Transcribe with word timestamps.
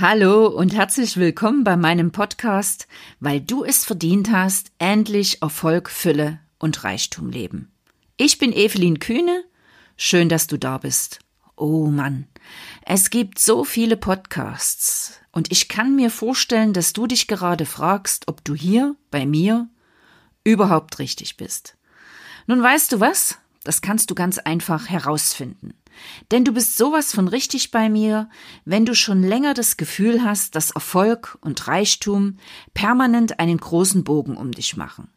Hallo 0.00 0.46
und 0.46 0.74
herzlich 0.74 1.18
willkommen 1.18 1.62
bei 1.62 1.76
meinem 1.76 2.10
Podcast, 2.10 2.88
weil 3.18 3.38
du 3.38 3.64
es 3.64 3.84
verdient 3.84 4.30
hast, 4.30 4.72
endlich 4.78 5.42
Erfolg, 5.42 5.90
Fülle 5.90 6.40
und 6.58 6.84
Reichtum 6.84 7.28
leben. 7.28 7.70
Ich 8.16 8.38
bin 8.38 8.54
Evelyn 8.54 8.98
Kühne. 8.98 9.44
Schön, 9.98 10.30
dass 10.30 10.46
du 10.46 10.56
da 10.56 10.78
bist. 10.78 11.18
Oh 11.54 11.88
Mann, 11.88 12.26
es 12.86 13.10
gibt 13.10 13.38
so 13.38 13.62
viele 13.62 13.98
Podcasts 13.98 15.20
und 15.32 15.52
ich 15.52 15.68
kann 15.68 15.94
mir 15.96 16.08
vorstellen, 16.08 16.72
dass 16.72 16.94
du 16.94 17.06
dich 17.06 17.26
gerade 17.26 17.66
fragst, 17.66 18.26
ob 18.26 18.42
du 18.42 18.54
hier 18.54 18.96
bei 19.10 19.26
mir 19.26 19.68
überhaupt 20.44 20.98
richtig 20.98 21.36
bist. 21.36 21.76
Nun 22.46 22.62
weißt 22.62 22.92
du 22.92 23.00
was? 23.00 23.36
Das 23.64 23.82
kannst 23.82 24.10
du 24.10 24.14
ganz 24.14 24.38
einfach 24.38 24.88
herausfinden. 24.88 25.74
Denn 26.30 26.44
du 26.44 26.52
bist 26.52 26.76
sowas 26.78 27.12
von 27.12 27.28
richtig 27.28 27.70
bei 27.70 27.90
mir, 27.90 28.28
wenn 28.64 28.86
du 28.86 28.94
schon 28.94 29.22
länger 29.22 29.54
das 29.54 29.76
Gefühl 29.76 30.24
hast, 30.24 30.54
dass 30.54 30.70
Erfolg 30.70 31.36
und 31.42 31.66
Reichtum 31.68 32.38
permanent 32.72 33.38
einen 33.38 33.58
großen 33.58 34.04
Bogen 34.04 34.36
um 34.36 34.52
dich 34.52 34.76
machen. 34.76 35.08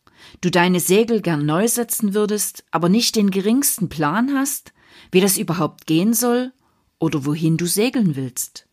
Du 0.41 0.49
deine 0.49 0.79
Segel 0.79 1.21
gern 1.21 1.45
neu 1.45 1.67
setzen 1.67 2.13
würdest, 2.13 2.63
aber 2.71 2.89
nicht 2.89 3.15
den 3.15 3.31
geringsten 3.31 3.89
Plan 3.89 4.33
hast, 4.33 4.73
wie 5.11 5.21
das 5.21 5.37
überhaupt 5.37 5.85
gehen 5.85 6.13
soll 6.13 6.51
oder 6.99 7.25
wohin 7.25 7.57
du 7.57 7.65
segeln 7.65 8.15
willst. 8.15 8.67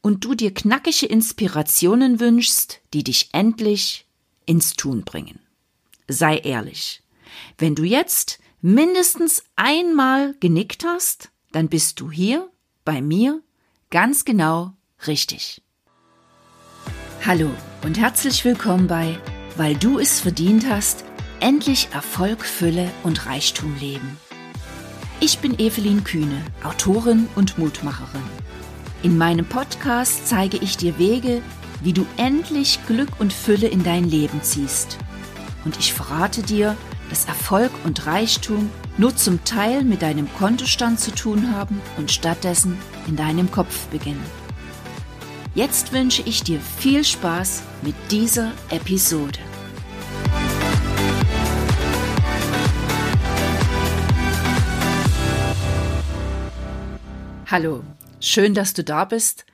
Und 0.00 0.24
du 0.24 0.34
dir 0.34 0.52
knackige 0.52 1.06
Inspirationen 1.06 2.18
wünschst, 2.18 2.80
die 2.92 3.04
dich 3.04 3.30
endlich 3.32 4.06
ins 4.46 4.74
Tun 4.74 5.04
bringen. 5.04 5.38
Sei 6.08 6.38
ehrlich. 6.38 7.02
Wenn 7.56 7.74
du 7.74 7.84
jetzt 7.84 8.40
mindestens 8.62 9.42
einmal 9.56 10.36
genickt 10.38 10.84
hast, 10.84 11.30
dann 11.50 11.68
bist 11.68 11.98
du 11.98 12.12
hier 12.12 12.48
bei 12.84 13.02
mir 13.02 13.42
ganz 13.90 14.24
genau 14.24 14.72
richtig. 15.06 15.62
Hallo 17.26 17.50
und 17.84 17.98
herzlich 17.98 18.44
willkommen 18.44 18.86
bei 18.86 19.18
Weil 19.56 19.74
du 19.74 19.98
es 19.98 20.20
verdient 20.20 20.68
hast, 20.70 21.04
endlich 21.40 21.88
Erfolg, 21.92 22.44
Fülle 22.44 22.88
und 23.02 23.26
Reichtum 23.26 23.76
leben. 23.80 24.16
Ich 25.18 25.40
bin 25.40 25.58
Evelyn 25.58 26.04
Kühne, 26.04 26.44
Autorin 26.62 27.28
und 27.34 27.58
Mutmacherin. 27.58 28.22
In 29.02 29.18
meinem 29.18 29.44
Podcast 29.44 30.28
zeige 30.28 30.56
ich 30.58 30.76
dir 30.76 30.98
Wege, 31.00 31.42
wie 31.82 31.92
du 31.92 32.06
endlich 32.16 32.78
Glück 32.86 33.10
und 33.18 33.32
Fülle 33.32 33.66
in 33.66 33.82
dein 33.82 34.04
Leben 34.04 34.40
ziehst. 34.42 34.98
Und 35.64 35.80
ich 35.80 35.92
verrate 35.92 36.42
dir, 36.42 36.76
dass 37.12 37.26
Erfolg 37.26 37.70
und 37.84 38.06
Reichtum 38.06 38.70
nur 38.96 39.14
zum 39.14 39.44
Teil 39.44 39.84
mit 39.84 40.00
deinem 40.00 40.32
Kontostand 40.32 40.98
zu 40.98 41.14
tun 41.14 41.54
haben 41.54 41.78
und 41.98 42.10
stattdessen 42.10 42.78
in 43.06 43.16
deinem 43.16 43.50
Kopf 43.50 43.88
beginnen. 43.88 44.24
Jetzt 45.54 45.92
wünsche 45.92 46.22
ich 46.22 46.42
dir 46.42 46.58
viel 46.58 47.04
Spaß 47.04 47.64
mit 47.82 47.94
dieser 48.10 48.52
Episode. 48.70 49.38
Hallo, 57.46 57.84
schön, 58.20 58.54
dass 58.54 58.72
du 58.72 58.82
da 58.82 59.04
bist. 59.04 59.44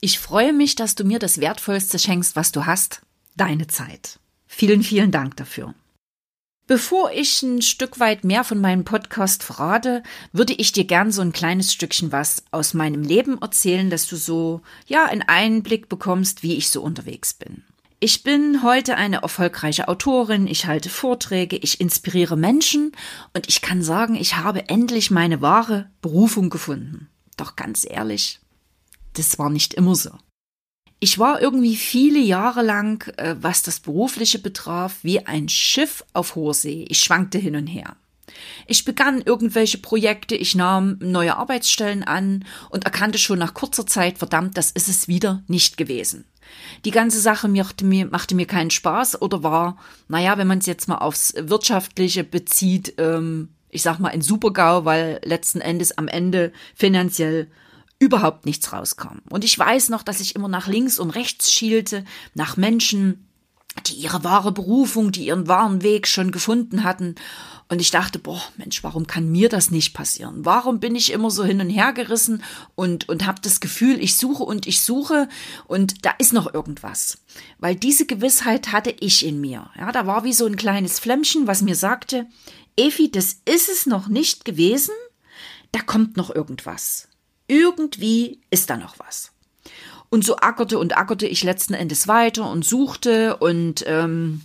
Ich 0.00 0.18
freue 0.18 0.52
mich, 0.52 0.74
dass 0.74 0.96
du 0.96 1.04
mir 1.04 1.20
das 1.20 1.40
Wertvollste 1.40 2.00
schenkst, 2.00 2.34
was 2.34 2.50
du 2.50 2.66
hast, 2.66 3.02
deine 3.36 3.68
Zeit. 3.68 4.18
Vielen, 4.48 4.82
vielen 4.82 5.12
Dank 5.12 5.36
dafür. 5.36 5.72
Bevor 6.68 7.12
ich 7.12 7.42
ein 7.42 7.62
Stück 7.62 8.00
weit 8.00 8.24
mehr 8.24 8.42
von 8.42 8.60
meinem 8.60 8.84
Podcast 8.84 9.44
verrate, 9.44 10.02
würde 10.32 10.52
ich 10.52 10.72
dir 10.72 10.84
gern 10.84 11.12
so 11.12 11.22
ein 11.22 11.32
kleines 11.32 11.72
Stückchen 11.72 12.10
was 12.10 12.42
aus 12.50 12.74
meinem 12.74 13.02
Leben 13.02 13.40
erzählen, 13.40 13.88
dass 13.88 14.08
du 14.08 14.16
so, 14.16 14.62
ja, 14.88 15.04
einen 15.04 15.22
Einblick 15.22 15.88
bekommst, 15.88 16.42
wie 16.42 16.56
ich 16.56 16.70
so 16.70 16.82
unterwegs 16.82 17.34
bin. 17.34 17.62
Ich 18.00 18.24
bin 18.24 18.64
heute 18.64 18.96
eine 18.96 19.22
erfolgreiche 19.22 19.86
Autorin, 19.86 20.48
ich 20.48 20.66
halte 20.66 20.88
Vorträge, 20.88 21.56
ich 21.56 21.80
inspiriere 21.80 22.36
Menschen 22.36 22.90
und 23.32 23.48
ich 23.48 23.62
kann 23.62 23.80
sagen, 23.82 24.16
ich 24.16 24.36
habe 24.36 24.68
endlich 24.68 25.12
meine 25.12 25.40
wahre 25.40 25.88
Berufung 26.02 26.50
gefunden. 26.50 27.08
Doch 27.36 27.54
ganz 27.54 27.86
ehrlich, 27.88 28.40
das 29.12 29.38
war 29.38 29.50
nicht 29.50 29.72
immer 29.72 29.94
so. 29.94 30.10
Ich 30.98 31.18
war 31.18 31.42
irgendwie 31.42 31.76
viele 31.76 32.20
Jahre 32.20 32.62
lang, 32.62 33.06
äh, 33.18 33.36
was 33.40 33.62
das 33.62 33.80
Berufliche 33.80 34.38
betraf, 34.38 34.98
wie 35.02 35.26
ein 35.26 35.48
Schiff 35.48 36.04
auf 36.14 36.34
hoher 36.34 36.54
See. 36.54 36.86
Ich 36.88 37.00
schwankte 37.00 37.38
hin 37.38 37.56
und 37.56 37.66
her. 37.66 37.96
Ich 38.66 38.84
begann 38.84 39.20
irgendwelche 39.20 39.78
Projekte, 39.78 40.34
ich 40.34 40.54
nahm 40.54 40.98
neue 41.00 41.36
Arbeitsstellen 41.36 42.02
an 42.02 42.44
und 42.70 42.84
erkannte 42.84 43.18
schon 43.18 43.38
nach 43.38 43.54
kurzer 43.54 43.86
Zeit, 43.86 44.18
verdammt, 44.18 44.56
das 44.56 44.70
ist 44.70 44.88
es 44.88 45.08
wieder 45.08 45.42
nicht 45.46 45.76
gewesen. 45.76 46.24
Die 46.84 46.90
ganze 46.90 47.20
Sache 47.20 47.48
machte 47.48 47.84
mir, 47.84 48.06
machte 48.06 48.34
mir 48.34 48.46
keinen 48.46 48.70
Spaß 48.70 49.20
oder 49.22 49.42
war, 49.42 49.78
naja, 50.08 50.38
wenn 50.38 50.46
man 50.46 50.58
es 50.58 50.66
jetzt 50.66 50.88
mal 50.88 50.98
aufs 50.98 51.34
Wirtschaftliche 51.36 52.24
bezieht, 52.24 52.94
ähm, 52.98 53.50
ich 53.70 53.82
sag 53.82 53.98
mal 53.98 54.10
ein 54.10 54.22
Supergau, 54.22 54.84
weil 54.84 55.20
letzten 55.24 55.60
Endes 55.60 55.98
am 55.98 56.08
Ende 56.08 56.52
finanziell 56.74 57.48
überhaupt 57.98 58.46
nichts 58.46 58.72
rauskam. 58.72 59.18
Und 59.30 59.44
ich 59.44 59.58
weiß 59.58 59.88
noch, 59.88 60.02
dass 60.02 60.20
ich 60.20 60.34
immer 60.34 60.48
nach 60.48 60.66
links 60.66 60.98
und 60.98 61.10
rechts 61.10 61.52
schielte, 61.52 62.04
nach 62.34 62.56
Menschen, 62.56 63.26
die 63.86 63.94
ihre 63.94 64.24
wahre 64.24 64.52
Berufung, 64.52 65.12
die 65.12 65.26
ihren 65.26 65.48
wahren 65.48 65.82
Weg 65.82 66.06
schon 66.06 66.32
gefunden 66.32 66.84
hatten. 66.84 67.14
Und 67.68 67.80
ich 67.80 67.90
dachte, 67.90 68.18
boah, 68.18 68.42
Mensch, 68.56 68.82
warum 68.84 69.06
kann 69.06 69.30
mir 69.30 69.48
das 69.48 69.70
nicht 69.70 69.92
passieren? 69.92 70.44
Warum 70.44 70.78
bin 70.80 70.94
ich 70.94 71.12
immer 71.12 71.30
so 71.30 71.44
hin 71.44 71.60
und 71.60 71.68
her 71.68 71.92
gerissen 71.92 72.42
und, 72.74 73.08
und 73.08 73.26
habe 73.26 73.40
das 73.42 73.60
Gefühl, 73.60 74.00
ich 74.00 74.16
suche 74.16 74.44
und 74.44 74.66
ich 74.66 74.82
suche 74.82 75.28
und 75.66 76.04
da 76.04 76.12
ist 76.18 76.32
noch 76.32 76.52
irgendwas. 76.52 77.18
Weil 77.58 77.74
diese 77.74 78.06
Gewissheit 78.06 78.72
hatte 78.72 78.94
ich 79.00 79.24
in 79.24 79.40
mir. 79.40 79.70
Ja, 79.76 79.92
da 79.92 80.06
war 80.06 80.24
wie 80.24 80.32
so 80.32 80.46
ein 80.46 80.56
kleines 80.56 80.98
Flämmchen, 80.98 81.46
was 81.46 81.62
mir 81.62 81.74
sagte, 81.74 82.26
Efi, 82.76 83.10
das 83.10 83.40
ist 83.44 83.68
es 83.68 83.86
noch 83.86 84.08
nicht 84.08 84.44
gewesen, 84.44 84.94
da 85.72 85.80
kommt 85.80 86.16
noch 86.16 86.34
irgendwas. 86.34 87.08
Irgendwie 87.46 88.40
ist 88.50 88.70
da 88.70 88.76
noch 88.76 88.98
was. 88.98 89.32
Und 90.08 90.24
so 90.24 90.36
ackerte 90.36 90.78
und 90.78 90.96
ackerte 90.96 91.26
ich 91.26 91.42
letzten 91.42 91.74
Endes 91.74 92.08
weiter 92.08 92.48
und 92.50 92.64
suchte 92.64 93.36
und 93.36 93.84
ähm, 93.86 94.42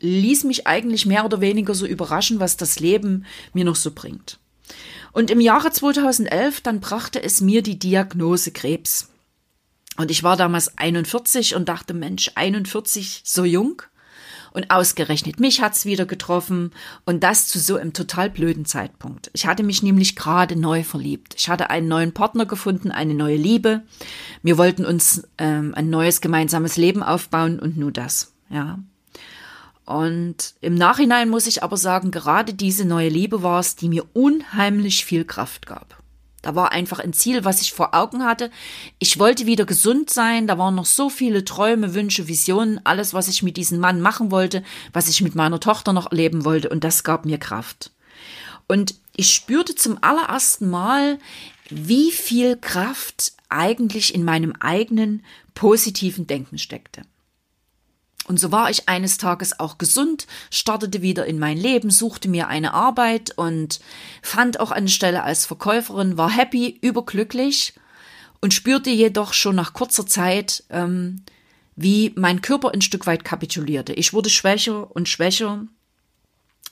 ließ 0.00 0.44
mich 0.44 0.66
eigentlich 0.66 1.06
mehr 1.06 1.24
oder 1.24 1.40
weniger 1.40 1.74
so 1.74 1.86
überraschen, 1.86 2.40
was 2.40 2.56
das 2.56 2.80
Leben 2.80 3.24
mir 3.52 3.64
noch 3.64 3.76
so 3.76 3.90
bringt. 3.92 4.38
Und 5.12 5.30
im 5.30 5.40
Jahre 5.40 5.70
2011, 5.70 6.60
dann 6.60 6.80
brachte 6.80 7.22
es 7.22 7.40
mir 7.40 7.62
die 7.62 7.78
Diagnose 7.78 8.50
Krebs. 8.50 9.08
Und 9.96 10.10
ich 10.10 10.22
war 10.22 10.36
damals 10.36 10.76
41 10.76 11.54
und 11.54 11.68
dachte, 11.68 11.94
Mensch, 11.94 12.32
41, 12.34 13.22
so 13.24 13.44
jung. 13.44 13.82
Und 14.56 14.70
ausgerechnet 14.70 15.38
mich 15.38 15.60
hat's 15.60 15.84
wieder 15.84 16.06
getroffen 16.06 16.70
und 17.04 17.22
das 17.22 17.46
zu 17.46 17.58
so 17.58 17.76
einem 17.76 17.92
total 17.92 18.30
blöden 18.30 18.64
Zeitpunkt. 18.64 19.28
Ich 19.34 19.46
hatte 19.46 19.62
mich 19.62 19.82
nämlich 19.82 20.16
gerade 20.16 20.56
neu 20.56 20.82
verliebt. 20.82 21.34
Ich 21.36 21.50
hatte 21.50 21.68
einen 21.68 21.88
neuen 21.88 22.14
Partner 22.14 22.46
gefunden, 22.46 22.90
eine 22.90 23.12
neue 23.12 23.36
Liebe. 23.36 23.82
Wir 24.42 24.56
wollten 24.56 24.86
uns 24.86 25.28
ähm, 25.36 25.74
ein 25.76 25.90
neues 25.90 26.22
gemeinsames 26.22 26.78
Leben 26.78 27.02
aufbauen 27.02 27.60
und 27.60 27.76
nur 27.76 27.92
das, 27.92 28.32
ja. 28.48 28.78
Und 29.84 30.54
im 30.62 30.74
Nachhinein 30.74 31.28
muss 31.28 31.46
ich 31.46 31.62
aber 31.62 31.76
sagen, 31.76 32.10
gerade 32.10 32.54
diese 32.54 32.86
neue 32.86 33.10
Liebe 33.10 33.42
war 33.42 33.60
es, 33.60 33.76
die 33.76 33.90
mir 33.90 34.06
unheimlich 34.14 35.04
viel 35.04 35.26
Kraft 35.26 35.66
gab. 35.66 36.02
Da 36.46 36.54
war 36.54 36.70
einfach 36.70 37.00
ein 37.00 37.12
Ziel, 37.12 37.44
was 37.44 37.60
ich 37.60 37.72
vor 37.72 37.92
Augen 37.92 38.24
hatte. 38.24 38.52
Ich 39.00 39.18
wollte 39.18 39.46
wieder 39.46 39.64
gesund 39.64 40.10
sein. 40.10 40.46
Da 40.46 40.58
waren 40.58 40.76
noch 40.76 40.86
so 40.86 41.10
viele 41.10 41.44
Träume, 41.44 41.92
Wünsche, 41.92 42.28
Visionen, 42.28 42.80
alles, 42.84 43.12
was 43.12 43.26
ich 43.26 43.42
mit 43.42 43.56
diesem 43.56 43.80
Mann 43.80 44.00
machen 44.00 44.30
wollte, 44.30 44.62
was 44.92 45.08
ich 45.08 45.22
mit 45.22 45.34
meiner 45.34 45.58
Tochter 45.58 45.92
noch 45.92 46.12
erleben 46.12 46.44
wollte. 46.44 46.68
Und 46.68 46.84
das 46.84 47.02
gab 47.02 47.24
mir 47.24 47.38
Kraft. 47.38 47.90
Und 48.68 48.94
ich 49.16 49.32
spürte 49.32 49.74
zum 49.74 49.98
allerersten 50.04 50.70
Mal, 50.70 51.18
wie 51.68 52.12
viel 52.12 52.56
Kraft 52.56 53.32
eigentlich 53.48 54.14
in 54.14 54.22
meinem 54.22 54.52
eigenen 54.60 55.24
positiven 55.54 56.28
Denken 56.28 56.58
steckte. 56.58 57.02
Und 58.26 58.40
so 58.40 58.50
war 58.50 58.70
ich 58.70 58.88
eines 58.88 59.18
Tages 59.18 59.60
auch 59.60 59.78
gesund, 59.78 60.26
startete 60.50 61.00
wieder 61.00 61.26
in 61.26 61.38
mein 61.38 61.56
Leben, 61.56 61.90
suchte 61.90 62.28
mir 62.28 62.48
eine 62.48 62.74
Arbeit 62.74 63.36
und 63.36 63.78
fand 64.20 64.58
auch 64.58 64.72
eine 64.72 64.88
Stelle 64.88 65.22
als 65.22 65.46
Verkäuferin, 65.46 66.16
war 66.16 66.30
happy, 66.30 66.76
überglücklich 66.80 67.74
und 68.40 68.52
spürte 68.52 68.90
jedoch 68.90 69.32
schon 69.32 69.54
nach 69.54 69.74
kurzer 69.74 70.06
Zeit, 70.06 70.64
ähm, 70.70 71.22
wie 71.76 72.12
mein 72.16 72.42
Körper 72.42 72.72
ein 72.72 72.80
Stück 72.80 73.06
weit 73.06 73.24
kapitulierte. 73.24 73.92
Ich 73.92 74.12
wurde 74.12 74.30
schwächer 74.30 74.94
und 74.94 75.08
schwächer, 75.08 75.66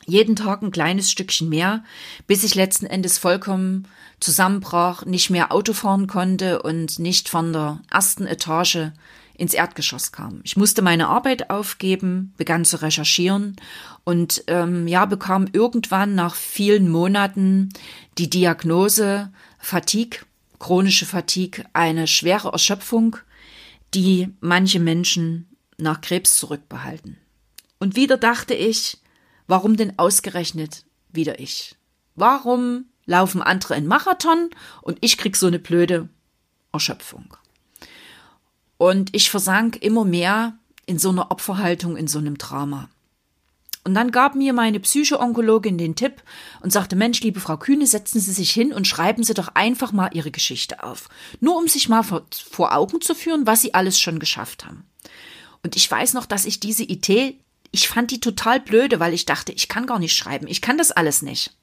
jeden 0.06 0.36
Tag 0.36 0.62
ein 0.62 0.70
kleines 0.70 1.10
Stückchen 1.10 1.48
mehr, 1.48 1.84
bis 2.26 2.44
ich 2.44 2.54
letzten 2.54 2.86
Endes 2.86 3.18
vollkommen 3.18 3.86
zusammenbrach, 4.20 5.04
nicht 5.04 5.30
mehr 5.30 5.52
Auto 5.52 5.72
fahren 5.72 6.06
konnte 6.06 6.62
und 6.62 6.98
nicht 6.98 7.28
von 7.28 7.52
der 7.52 7.80
ersten 7.90 8.26
Etage 8.26 8.90
ins 9.36 9.54
Erdgeschoss 9.54 10.12
kam. 10.12 10.40
Ich 10.44 10.56
musste 10.56 10.82
meine 10.82 11.08
Arbeit 11.08 11.50
aufgeben, 11.50 12.32
begann 12.36 12.64
zu 12.64 12.80
recherchieren 12.80 13.56
und 14.04 14.44
ähm, 14.46 14.86
ja 14.86 15.04
bekam 15.06 15.48
irgendwann 15.52 16.14
nach 16.14 16.34
vielen 16.34 16.88
Monaten 16.88 17.70
die 18.18 18.30
Diagnose 18.30 19.32
Fatigue, 19.58 20.20
chronische 20.58 21.06
Fatigue, 21.06 21.64
eine 21.72 22.06
schwere 22.06 22.52
Erschöpfung, 22.52 23.16
die 23.92 24.28
manche 24.40 24.80
Menschen 24.80 25.48
nach 25.78 26.00
Krebs 26.00 26.36
zurückbehalten. 26.36 27.16
Und 27.78 27.96
wieder 27.96 28.16
dachte 28.16 28.54
ich, 28.54 28.98
warum 29.46 29.76
denn 29.76 29.98
ausgerechnet 29.98 30.84
wieder 31.10 31.40
ich? 31.40 31.76
Warum 32.14 32.86
laufen 33.06 33.42
andere 33.42 33.74
in 33.74 33.86
Marathon 33.86 34.50
und 34.82 34.98
ich 35.00 35.18
krieg 35.18 35.36
so 35.36 35.48
eine 35.48 35.58
blöde 35.58 36.08
Erschöpfung? 36.72 37.36
Und 38.84 39.16
ich 39.16 39.30
versank 39.30 39.78
immer 39.80 40.04
mehr 40.04 40.58
in 40.84 40.98
so 40.98 41.08
einer 41.08 41.30
Opferhaltung, 41.30 41.96
in 41.96 42.06
so 42.06 42.18
einem 42.18 42.36
Drama. 42.36 42.90
Und 43.82 43.94
dann 43.94 44.10
gab 44.10 44.34
mir 44.34 44.52
meine 44.52 44.78
Psychoonkologin 44.78 45.78
den 45.78 45.96
Tipp 45.96 46.22
und 46.60 46.70
sagte, 46.70 46.94
Mensch, 46.94 47.22
liebe 47.22 47.40
Frau 47.40 47.56
Kühne, 47.56 47.86
setzen 47.86 48.20
Sie 48.20 48.32
sich 48.32 48.50
hin 48.50 48.74
und 48.74 48.86
schreiben 48.86 49.24
Sie 49.24 49.32
doch 49.32 49.48
einfach 49.54 49.92
mal 49.92 50.10
Ihre 50.12 50.30
Geschichte 50.30 50.82
auf. 50.82 51.08
Nur 51.40 51.56
um 51.56 51.66
sich 51.66 51.88
mal 51.88 52.02
vor, 52.02 52.26
vor 52.30 52.76
Augen 52.76 53.00
zu 53.00 53.14
führen, 53.14 53.46
was 53.46 53.62
Sie 53.62 53.72
alles 53.72 53.98
schon 53.98 54.18
geschafft 54.18 54.66
haben. 54.66 54.84
Und 55.62 55.76
ich 55.76 55.90
weiß 55.90 56.12
noch, 56.12 56.26
dass 56.26 56.44
ich 56.44 56.60
diese 56.60 56.84
Idee, 56.84 57.38
ich 57.70 57.88
fand 57.88 58.10
die 58.10 58.20
total 58.20 58.60
blöde, 58.60 59.00
weil 59.00 59.14
ich 59.14 59.24
dachte, 59.24 59.52
ich 59.52 59.68
kann 59.68 59.86
gar 59.86 59.98
nicht 59.98 60.14
schreiben, 60.14 60.46
ich 60.46 60.60
kann 60.60 60.76
das 60.76 60.92
alles 60.92 61.22
nicht. 61.22 61.56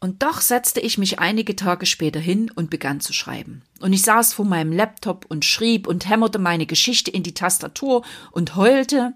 Und 0.00 0.22
doch 0.22 0.40
setzte 0.40 0.80
ich 0.80 0.96
mich 0.96 1.18
einige 1.18 1.56
Tage 1.56 1.84
später 1.84 2.20
hin 2.20 2.50
und 2.54 2.70
begann 2.70 3.00
zu 3.00 3.12
schreiben. 3.12 3.62
Und 3.80 3.92
ich 3.92 4.02
saß 4.02 4.32
vor 4.32 4.44
meinem 4.44 4.72
Laptop 4.72 5.26
und 5.28 5.44
schrieb 5.44 5.88
und 5.88 6.08
hämmerte 6.08 6.38
meine 6.38 6.66
Geschichte 6.66 7.10
in 7.10 7.24
die 7.24 7.34
Tastatur 7.34 8.04
und 8.30 8.54
heulte 8.54 9.14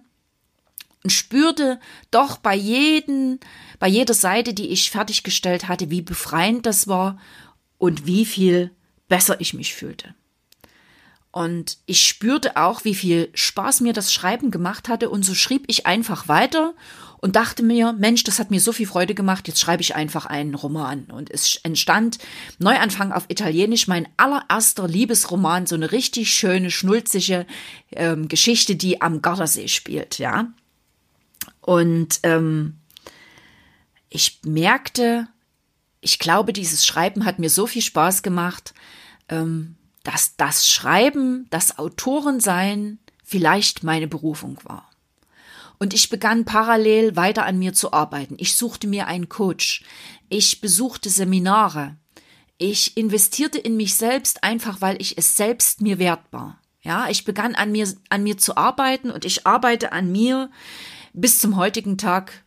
und 1.04 1.10
spürte 1.10 1.78
doch 2.10 2.36
bei 2.36 2.54
jeden, 2.54 3.38
bei 3.78 3.88
jeder 3.88 4.14
Seite, 4.14 4.54
die 4.54 4.68
ich 4.68 4.90
fertiggestellt 4.90 5.68
hatte, 5.68 5.90
wie 5.90 6.02
befreiend 6.02 6.66
das 6.66 6.88
war 6.88 7.18
und 7.78 8.06
wie 8.06 8.24
viel 8.24 8.72
besser 9.08 9.40
ich 9.40 9.54
mich 9.54 9.74
fühlte. 9.74 10.14
Und 11.32 11.78
ich 11.86 12.06
spürte 12.06 12.56
auch, 12.56 12.84
wie 12.84 12.94
viel 12.94 13.30
Spaß 13.32 13.80
mir 13.80 13.94
das 13.94 14.12
Schreiben 14.12 14.50
gemacht 14.50 14.88
hatte. 14.88 15.08
Und 15.08 15.24
so 15.24 15.34
schrieb 15.34 15.64
ich 15.66 15.86
einfach 15.86 16.28
weiter 16.28 16.74
und 17.22 17.36
dachte 17.36 17.62
mir, 17.62 17.94
Mensch, 17.94 18.22
das 18.24 18.38
hat 18.38 18.50
mir 18.50 18.60
so 18.60 18.72
viel 18.72 18.86
Freude 18.86 19.14
gemacht, 19.14 19.48
jetzt 19.48 19.60
schreibe 19.60 19.80
ich 19.80 19.94
einfach 19.94 20.26
einen 20.26 20.54
Roman. 20.54 21.04
Und 21.04 21.30
es 21.30 21.58
entstand 21.62 22.18
Neuanfang 22.58 23.12
auf 23.12 23.24
Italienisch 23.28 23.88
mein 23.88 24.08
allererster 24.18 24.86
Liebesroman, 24.86 25.66
so 25.66 25.74
eine 25.74 25.90
richtig 25.90 26.34
schöne, 26.34 26.70
schnulzige 26.70 27.46
ähm, 27.92 28.28
Geschichte, 28.28 28.76
die 28.76 29.00
am 29.00 29.22
Gardasee 29.22 29.68
spielt, 29.68 30.18
ja. 30.18 30.52
Und 31.60 32.20
ähm, 32.24 32.78
ich 34.10 34.40
merkte, 34.44 35.28
ich 36.00 36.18
glaube, 36.18 36.52
dieses 36.52 36.84
Schreiben 36.84 37.24
hat 37.24 37.38
mir 37.38 37.48
so 37.48 37.66
viel 37.66 37.82
Spaß 37.82 38.22
gemacht, 38.22 38.74
ähm, 39.28 39.76
dass 40.04 40.36
das 40.36 40.68
Schreiben, 40.68 41.46
das 41.50 41.78
Autorensein 41.78 42.98
vielleicht 43.24 43.82
meine 43.84 44.08
Berufung 44.08 44.58
war. 44.64 44.90
Und 45.78 45.94
ich 45.94 46.10
begann 46.10 46.44
parallel 46.44 47.16
weiter 47.16 47.44
an 47.44 47.58
mir 47.58 47.72
zu 47.72 47.92
arbeiten. 47.92 48.36
Ich 48.38 48.54
suchte 48.54 48.86
mir 48.86 49.08
einen 49.08 49.28
Coach. 49.28 49.84
Ich 50.28 50.60
besuchte 50.60 51.10
Seminare. 51.10 51.96
Ich 52.56 52.96
investierte 52.96 53.58
in 53.58 53.76
mich 53.76 53.94
selbst 53.94 54.44
einfach, 54.44 54.80
weil 54.80 55.00
ich 55.00 55.18
es 55.18 55.36
selbst 55.36 55.80
mir 55.80 55.98
wert 55.98 56.22
war. 56.30 56.60
Ja, 56.82 57.08
ich 57.08 57.24
begann 57.24 57.54
an 57.54 57.72
mir, 57.72 57.92
an 58.10 58.22
mir 58.22 58.38
zu 58.38 58.56
arbeiten 58.56 59.10
und 59.10 59.24
ich 59.24 59.46
arbeite 59.46 59.92
an 59.92 60.12
mir 60.12 60.50
bis 61.12 61.38
zum 61.38 61.56
heutigen 61.56 61.98
Tag 61.98 62.44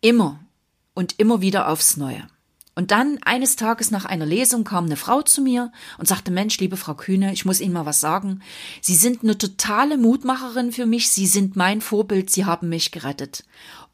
immer 0.00 0.40
und 0.94 1.18
immer 1.18 1.40
wieder 1.40 1.68
aufs 1.68 1.96
Neue. 1.96 2.26
Und 2.76 2.90
dann 2.90 3.18
eines 3.24 3.56
Tages 3.56 3.90
nach 3.90 4.04
einer 4.04 4.26
Lesung 4.26 4.62
kam 4.62 4.84
eine 4.84 4.96
Frau 4.96 5.22
zu 5.22 5.40
mir 5.40 5.72
und 5.96 6.06
sagte, 6.06 6.30
Mensch, 6.30 6.58
liebe 6.58 6.76
Frau 6.76 6.94
Kühne, 6.94 7.32
ich 7.32 7.46
muss 7.46 7.60
Ihnen 7.60 7.72
mal 7.72 7.86
was 7.86 8.00
sagen. 8.02 8.42
Sie 8.82 8.94
sind 8.94 9.22
eine 9.22 9.38
totale 9.38 9.96
Mutmacherin 9.96 10.72
für 10.72 10.84
mich. 10.84 11.10
Sie 11.10 11.26
sind 11.26 11.56
mein 11.56 11.80
Vorbild. 11.80 12.28
Sie 12.28 12.44
haben 12.44 12.68
mich 12.68 12.92
gerettet. 12.92 13.44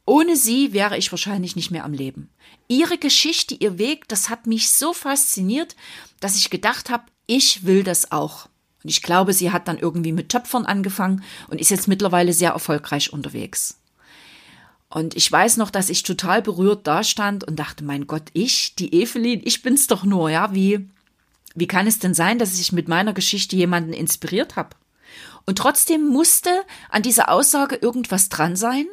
Ohne 0.05 0.35
Sie 0.35 0.73
wäre 0.73 0.99
ich 0.99 1.13
wahrscheinlich 1.13 1.55
nicht 1.55 1.71
mehr 1.71 1.85
am 1.85 1.93
Leben. 1.93 2.29
Ihre 2.67 2.99
Geschichte, 2.99 3.55
Ihr 3.55 3.79
Weg, 3.79 4.09
das 4.09 4.29
hat 4.29 4.49
mich 4.49 4.71
so 4.73 4.93
fasziniert, 4.93 5.77
dass 6.19 6.37
ich 6.37 6.51
gedacht 6.51 6.91
habe, 6.91 7.05
ich 7.27 7.65
will 7.65 7.85
das 7.85 8.11
auch. 8.11 8.49
Und 8.83 8.91
ich 8.91 9.03
glaube, 9.03 9.33
sie 9.33 9.53
hat 9.53 9.69
dann 9.69 9.79
irgendwie 9.79 10.11
mit 10.11 10.29
Töpfern 10.29 10.67
angefangen 10.67 11.23
und 11.49 11.61
ist 11.61 11.71
jetzt 11.71 11.87
mittlerweile 11.87 12.33
sehr 12.33 12.51
erfolgreich 12.51 13.13
unterwegs. 13.13 13.79
Und 14.93 15.17
ich 15.17 15.33
weiß 15.33 15.57
noch, 15.57 15.71
dass 15.71 15.89
ich 15.89 16.03
total 16.03 16.43
berührt 16.43 16.87
dastand 16.87 17.45
und 17.45 17.57
dachte, 17.57 17.83
mein 17.83 18.07
Gott, 18.07 18.25
ich, 18.35 18.75
die 18.75 18.95
Evelyn, 18.95 19.41
ich 19.43 19.63
bin's 19.63 19.87
doch 19.87 20.05
nur, 20.05 20.29
ja, 20.29 20.55
wie, 20.55 20.87
wie 21.55 21.67
kann 21.67 21.87
es 21.87 21.99
denn 21.99 22.13
sein, 22.13 22.39
dass 22.39 22.61
ich 22.61 22.73
mit 22.73 22.89
meiner 22.89 23.15
Geschichte 23.15 23.57
jemanden 23.57 23.95
inspiriert 23.95 24.55
habe? 24.57 24.77
Und 25.47 25.57
trotzdem 25.57 26.07
musste 26.07 26.51
an 26.91 27.03
dieser 27.03 27.31
Aussage 27.31 27.77
irgendwas 27.77 28.29
dran 28.29 28.55
sein, 28.55 28.87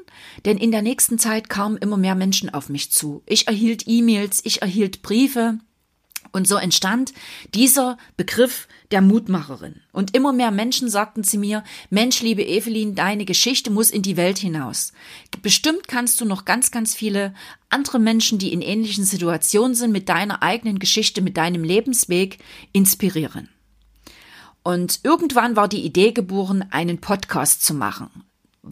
denn 0.45 0.57
in 0.57 0.71
der 0.71 0.81
nächsten 0.81 1.19
Zeit 1.19 1.49
kamen 1.49 1.75
immer 1.75 1.97
mehr 1.97 2.15
Menschen 2.15 2.49
auf 2.49 2.69
mich 2.69 2.93
zu. 2.93 3.21
Ich 3.25 3.47
erhielt 3.47 3.83
E-Mails, 3.85 4.39
ich 4.45 4.61
erhielt 4.61 5.01
Briefe, 5.01 5.59
und 6.31 6.47
so 6.47 6.55
entstand 6.55 7.13
dieser 7.53 7.97
Begriff 8.17 8.67
der 8.91 9.01
Mutmacherin. 9.01 9.81
Und 9.91 10.15
immer 10.15 10.33
mehr 10.33 10.51
Menschen 10.51 10.89
sagten 10.89 11.23
zu 11.23 11.37
mir, 11.37 11.63
Mensch, 11.89 12.21
liebe 12.21 12.43
Evelyn, 12.45 12.95
deine 12.95 13.25
Geschichte 13.25 13.69
muss 13.69 13.89
in 13.89 14.01
die 14.01 14.17
Welt 14.17 14.37
hinaus. 14.37 14.93
Bestimmt 15.41 15.87
kannst 15.87 16.19
du 16.21 16.25
noch 16.25 16.45
ganz, 16.45 16.71
ganz 16.71 16.95
viele 16.95 17.33
andere 17.69 17.99
Menschen, 17.99 18.39
die 18.39 18.53
in 18.53 18.61
ähnlichen 18.61 19.03
Situationen 19.03 19.75
sind, 19.75 19.91
mit 19.91 20.09
deiner 20.09 20.41
eigenen 20.41 20.79
Geschichte, 20.79 21.21
mit 21.21 21.37
deinem 21.37 21.63
Lebensweg 21.63 22.39
inspirieren. 22.71 23.49
Und 24.63 24.99
irgendwann 25.03 25.55
war 25.55 25.67
die 25.67 25.85
Idee 25.85 26.11
geboren, 26.11 26.65
einen 26.71 26.99
Podcast 26.99 27.63
zu 27.63 27.73
machen 27.73 28.09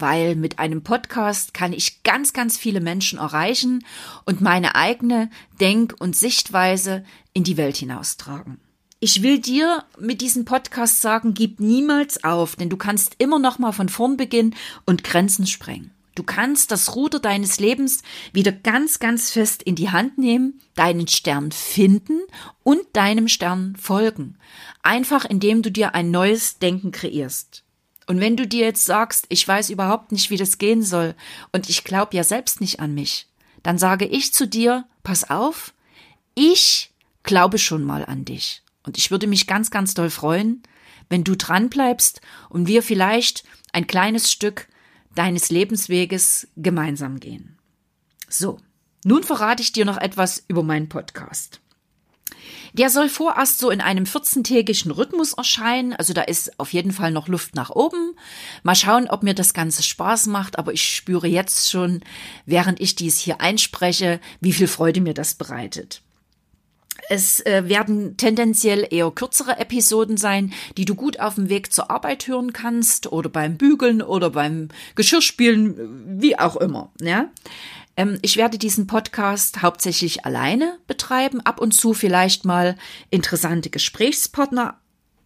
weil 0.00 0.36
mit 0.36 0.58
einem 0.58 0.82
Podcast 0.82 1.54
kann 1.54 1.72
ich 1.72 2.02
ganz, 2.02 2.32
ganz 2.32 2.56
viele 2.56 2.80
Menschen 2.80 3.18
erreichen 3.18 3.84
und 4.24 4.40
meine 4.40 4.74
eigene 4.74 5.30
Denk- 5.60 5.94
und 5.98 6.16
Sichtweise 6.16 7.04
in 7.32 7.44
die 7.44 7.56
Welt 7.56 7.76
hinaustragen. 7.76 8.60
Ich 9.00 9.22
will 9.22 9.38
dir 9.38 9.84
mit 9.98 10.20
diesem 10.20 10.44
Podcast 10.44 11.00
sagen, 11.00 11.32
gib 11.32 11.60
niemals 11.60 12.24
auf, 12.24 12.56
denn 12.56 12.68
du 12.68 12.76
kannst 12.76 13.14
immer 13.18 13.38
noch 13.38 13.58
mal 13.60 13.72
von 13.72 13.88
vorn 13.88 14.16
beginnen 14.16 14.56
und 14.86 15.04
Grenzen 15.04 15.46
sprengen. 15.46 15.92
Du 16.18 16.24
kannst 16.24 16.72
das 16.72 16.96
Ruder 16.96 17.20
deines 17.20 17.60
Lebens 17.60 18.02
wieder 18.32 18.50
ganz, 18.50 18.98
ganz 18.98 19.30
fest 19.30 19.62
in 19.62 19.76
die 19.76 19.90
Hand 19.90 20.18
nehmen, 20.18 20.60
deinen 20.74 21.06
Stern 21.06 21.52
finden 21.52 22.22
und 22.64 22.80
deinem 22.94 23.28
Stern 23.28 23.76
folgen. 23.76 24.36
Einfach 24.82 25.24
indem 25.24 25.62
du 25.62 25.70
dir 25.70 25.94
ein 25.94 26.10
neues 26.10 26.58
Denken 26.58 26.90
kreierst. 26.90 27.62
Und 28.08 28.20
wenn 28.20 28.38
du 28.38 28.46
dir 28.46 28.64
jetzt 28.64 28.86
sagst, 28.86 29.26
ich 29.28 29.46
weiß 29.46 29.68
überhaupt 29.68 30.12
nicht, 30.12 30.30
wie 30.30 30.38
das 30.38 30.56
gehen 30.56 30.82
soll 30.82 31.14
und 31.52 31.68
ich 31.68 31.84
glaube 31.84 32.16
ja 32.16 32.24
selbst 32.24 32.60
nicht 32.62 32.80
an 32.80 32.94
mich, 32.94 33.28
dann 33.62 33.76
sage 33.76 34.06
ich 34.06 34.32
zu 34.32 34.48
dir, 34.48 34.86
pass 35.02 35.28
auf, 35.28 35.74
ich 36.34 36.90
glaube 37.22 37.58
schon 37.58 37.84
mal 37.84 38.06
an 38.06 38.24
dich. 38.24 38.62
Und 38.82 38.96
ich 38.96 39.10
würde 39.10 39.26
mich 39.26 39.46
ganz, 39.46 39.70
ganz 39.70 39.92
doll 39.92 40.08
freuen, 40.08 40.62
wenn 41.10 41.22
du 41.22 41.36
dran 41.36 41.68
bleibst 41.68 42.22
und 42.48 42.66
wir 42.66 42.82
vielleicht 42.82 43.44
ein 43.72 43.86
kleines 43.86 44.32
Stück 44.32 44.68
deines 45.14 45.50
Lebensweges 45.50 46.48
gemeinsam 46.56 47.20
gehen. 47.20 47.58
So, 48.26 48.58
nun 49.04 49.22
verrate 49.22 49.62
ich 49.62 49.72
dir 49.72 49.84
noch 49.84 49.98
etwas 49.98 50.42
über 50.48 50.62
meinen 50.62 50.88
Podcast. 50.88 51.60
Der 52.72 52.90
soll 52.90 53.08
vorerst 53.08 53.58
so 53.58 53.70
in 53.70 53.80
einem 53.80 54.04
14-tägigen 54.04 54.90
Rhythmus 54.90 55.32
erscheinen. 55.32 55.94
Also 55.94 56.12
da 56.12 56.22
ist 56.22 56.58
auf 56.58 56.72
jeden 56.72 56.92
Fall 56.92 57.10
noch 57.10 57.28
Luft 57.28 57.54
nach 57.54 57.70
oben. 57.70 58.14
Mal 58.62 58.74
schauen, 58.74 59.08
ob 59.08 59.22
mir 59.22 59.34
das 59.34 59.54
Ganze 59.54 59.82
Spaß 59.82 60.26
macht. 60.26 60.58
Aber 60.58 60.72
ich 60.72 60.82
spüre 60.82 61.26
jetzt 61.26 61.70
schon, 61.70 62.00
während 62.46 62.80
ich 62.80 62.94
dies 62.94 63.18
hier 63.18 63.40
einspreche, 63.40 64.20
wie 64.40 64.52
viel 64.52 64.68
Freude 64.68 65.00
mir 65.00 65.14
das 65.14 65.34
bereitet. 65.34 66.02
Es 67.08 67.40
äh, 67.46 67.68
werden 67.68 68.16
tendenziell 68.16 68.86
eher 68.90 69.10
kürzere 69.10 69.58
Episoden 69.58 70.16
sein, 70.16 70.52
die 70.76 70.84
du 70.84 70.94
gut 70.94 71.20
auf 71.20 71.36
dem 71.36 71.48
Weg 71.48 71.72
zur 71.72 71.90
Arbeit 71.90 72.26
hören 72.26 72.52
kannst 72.52 73.10
oder 73.10 73.30
beim 73.30 73.56
Bügeln 73.56 74.02
oder 74.02 74.30
beim 74.30 74.68
Geschirrspielen, 74.94 76.20
wie 76.20 76.38
auch 76.38 76.56
immer. 76.56 76.92
Ja? 77.00 77.30
Ähm, 77.98 78.18
ich 78.22 78.36
werde 78.38 78.56
diesen 78.56 78.86
Podcast 78.86 79.60
hauptsächlich 79.60 80.24
alleine 80.24 80.78
betreiben, 80.86 81.40
ab 81.40 81.60
und 81.60 81.72
zu 81.72 81.92
vielleicht 81.92 82.46
mal 82.46 82.76
interessante 83.10 83.68
Gesprächspartner 83.68 84.80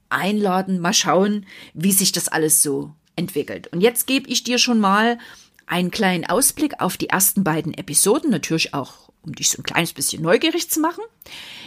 einladen, 0.08 0.80
mal 0.80 0.94
schauen, 0.94 1.46
wie 1.74 1.92
sich 1.92 2.10
das 2.10 2.28
alles 2.28 2.62
so 2.62 2.94
entwickelt. 3.14 3.68
Und 3.68 3.82
jetzt 3.82 4.06
gebe 4.06 4.28
ich 4.28 4.42
dir 4.42 4.58
schon 4.58 4.80
mal 4.80 5.18
einen 5.66 5.90
kleinen 5.90 6.24
Ausblick 6.24 6.80
auf 6.80 6.96
die 6.96 7.10
ersten 7.10 7.44
beiden 7.44 7.74
Episoden, 7.74 8.30
natürlich 8.30 8.74
auch, 8.74 9.10
um 9.22 9.34
dich 9.34 9.50
so 9.50 9.60
ein 9.60 9.64
kleines 9.64 9.92
bisschen 9.92 10.22
neugierig 10.22 10.70
zu 10.70 10.80
machen. 10.80 11.04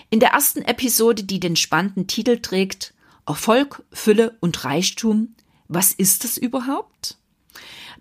In 0.10 0.20
der 0.20 0.30
ersten 0.30 0.64
Episode, 0.64 1.24
die 1.24 1.40
den 1.40 1.56
spannenden 1.56 2.08
Titel 2.08 2.40
trägt 2.40 2.94
Erfolg, 3.28 3.84
Fülle 3.92 4.38
und 4.40 4.64
Reichtum, 4.66 5.36
was 5.68 5.92
ist 5.92 6.24
das 6.24 6.38
überhaupt? 6.38 7.18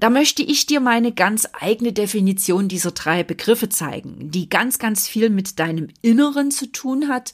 Da 0.00 0.10
möchte 0.10 0.42
ich 0.42 0.66
dir 0.66 0.80
meine 0.80 1.12
ganz 1.12 1.48
eigene 1.52 1.92
Definition 1.92 2.68
dieser 2.68 2.90
drei 2.90 3.22
Begriffe 3.22 3.68
zeigen, 3.68 4.30
die 4.30 4.48
ganz, 4.48 4.78
ganz 4.78 5.08
viel 5.08 5.30
mit 5.30 5.58
deinem 5.58 5.88
Inneren 6.02 6.50
zu 6.50 6.66
tun 6.66 7.08
hat 7.08 7.32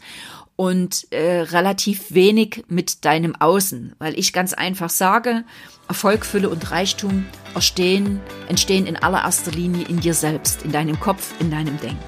und 0.56 1.10
äh, 1.10 1.40
relativ 1.40 2.12
wenig 2.12 2.64
mit 2.68 3.04
deinem 3.06 3.34
Außen, 3.34 3.94
weil 3.98 4.18
ich 4.18 4.34
ganz 4.34 4.52
einfach 4.52 4.90
sage, 4.90 5.44
Erfolg, 5.88 6.26
Fülle 6.26 6.50
und 6.50 6.70
Reichtum 6.70 7.24
entstehen, 7.54 8.20
entstehen 8.48 8.86
in 8.86 8.96
allererster 8.96 9.52
Linie 9.52 9.86
in 9.88 10.00
dir 10.00 10.14
selbst, 10.14 10.62
in 10.62 10.70
deinem 10.70 11.00
Kopf, 11.00 11.32
in 11.40 11.50
deinem 11.50 11.80
Denken. 11.80 11.98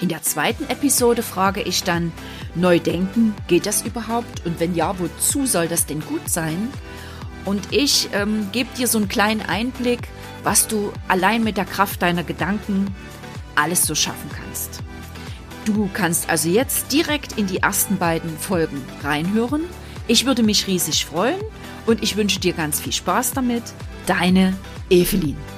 In 0.00 0.08
der 0.08 0.22
zweiten 0.22 0.64
Episode 0.70 1.22
frage 1.22 1.60
ich 1.60 1.82
dann, 1.82 2.12
neu 2.54 2.78
denken, 2.78 3.34
geht 3.46 3.66
das 3.66 3.82
überhaupt? 3.84 4.46
Und 4.46 4.58
wenn 4.58 4.74
ja, 4.74 4.98
wozu 4.98 5.44
soll 5.44 5.68
das 5.68 5.86
denn 5.86 6.00
gut 6.00 6.28
sein? 6.28 6.68
Und 7.48 7.72
ich 7.72 8.10
ähm, 8.12 8.48
gebe 8.52 8.68
dir 8.76 8.86
so 8.86 8.98
einen 8.98 9.08
kleinen 9.08 9.40
Einblick, 9.40 10.00
was 10.42 10.68
du 10.68 10.92
allein 11.08 11.42
mit 11.42 11.56
der 11.56 11.64
Kraft 11.64 12.02
deiner 12.02 12.22
Gedanken 12.22 12.94
alles 13.54 13.86
so 13.86 13.94
schaffen 13.94 14.28
kannst. 14.36 14.82
Du 15.64 15.88
kannst 15.94 16.28
also 16.28 16.50
jetzt 16.50 16.92
direkt 16.92 17.38
in 17.38 17.46
die 17.46 17.62
ersten 17.62 17.96
beiden 17.96 18.36
Folgen 18.36 18.84
reinhören. 19.02 19.62
Ich 20.08 20.26
würde 20.26 20.42
mich 20.42 20.66
riesig 20.66 21.06
freuen 21.06 21.40
und 21.86 22.02
ich 22.02 22.16
wünsche 22.16 22.38
dir 22.38 22.52
ganz 22.52 22.80
viel 22.80 22.92
Spaß 22.92 23.32
damit. 23.32 23.62
Deine 24.04 24.54
Evelyn. 24.90 25.57